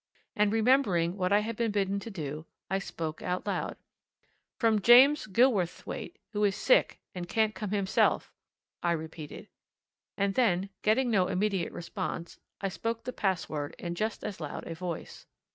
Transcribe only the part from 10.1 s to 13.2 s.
And then, getting no immediate response, I spoke the